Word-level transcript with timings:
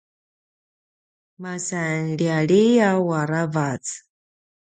masan 1.41 2.01
lialiaw 2.19 3.01
aravac 3.21 3.85